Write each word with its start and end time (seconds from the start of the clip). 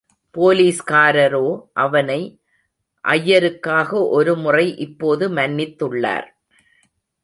போலீஸ்காரரோ, 0.37 1.69
அவனை 1.73 2.41
ஐயருக்காக 3.07 4.09
ஒரு 4.09 4.35
முறை 4.35 4.77
இப்போது 4.77 5.29
மன்னித்துள்ளார். 5.29 6.27